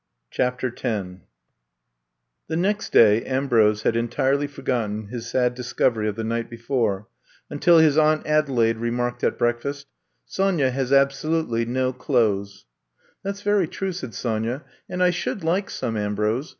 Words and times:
CHAPTER 0.31 0.73
X 0.75 1.19
THE 2.47 2.55
next 2.55 2.91
day 2.91 3.23
Ambrose 3.23 3.83
had 3.83 3.95
entirely 3.95 4.47
forgotten 4.47 5.09
his 5.09 5.27
sad 5.29 5.53
discovery 5.53 6.07
of 6.07 6.15
the 6.15 6.23
night 6.23 6.49
before 6.49 7.07
until 7.51 7.77
his 7.77 7.99
Aunt 7.99 8.25
Adelaide 8.25 8.77
re 8.77 8.89
marked 8.89 9.23
at 9.23 9.37
breakfast: 9.37 9.85
Sonya 10.25 10.71
has 10.71 10.91
absolutely 10.91 11.65
no 11.65 11.93
clothes/' 11.93 12.65
That 13.21 13.37
's 13.37 13.43
very 13.43 13.67
true," 13.67 13.91
said 13.91 14.15
Sonya, 14.15 14.63
and 14.89 15.03
I 15.03 15.11
should 15.11 15.43
like 15.43 15.69
some, 15.69 15.95
Ambrose. 15.95 16.49